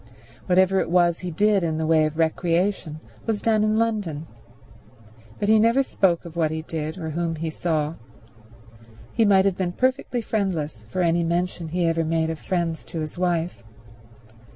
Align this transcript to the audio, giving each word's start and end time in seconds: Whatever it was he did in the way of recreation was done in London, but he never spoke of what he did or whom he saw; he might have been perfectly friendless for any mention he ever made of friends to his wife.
Whatever 0.47 0.79
it 0.79 0.89
was 0.89 1.19
he 1.19 1.29
did 1.29 1.61
in 1.61 1.77
the 1.77 1.85
way 1.85 2.05
of 2.07 2.17
recreation 2.17 2.99
was 3.27 3.39
done 3.39 3.63
in 3.63 3.77
London, 3.77 4.25
but 5.37 5.47
he 5.47 5.59
never 5.59 5.83
spoke 5.83 6.25
of 6.25 6.35
what 6.35 6.49
he 6.49 6.63
did 6.63 6.97
or 6.97 7.11
whom 7.11 7.35
he 7.35 7.51
saw; 7.51 7.93
he 9.13 9.25
might 9.25 9.45
have 9.45 9.57
been 9.57 9.73
perfectly 9.73 10.19
friendless 10.21 10.85
for 10.87 11.03
any 11.03 11.23
mention 11.23 11.67
he 11.67 11.85
ever 11.85 12.03
made 12.03 12.31
of 12.31 12.39
friends 12.39 12.83
to 12.85 12.99
his 12.99 13.15
wife. 13.19 13.61